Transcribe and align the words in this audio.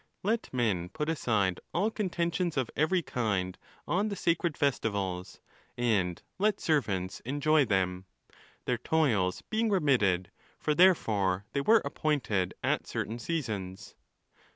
Let 0.23 0.51
men 0.51 0.89
put 0.89 1.09
aside 1.09 1.59
all 1.75 1.91
contentions 1.91 2.57
of 2.57 2.71
every 2.75 3.03
kind 3.03 3.55
on 3.87 4.09
the 4.09 4.15
sacred 4.15 4.57
festivals, 4.57 5.39
and 5.77 6.19
let 6.39 6.59
servants 6.59 7.19
enjoy 7.19 7.65
them, 7.65 8.05
their 8.65 8.79
toils 8.79 9.43
being 9.51 9.69
remitted, 9.69 10.31
for 10.57 10.73
therefore 10.73 11.45
they 11.53 11.61
were 11.61 11.83
appointed 11.85 12.55
at 12.63 12.87
certain 12.87 13.19
seasons. 13.19 13.93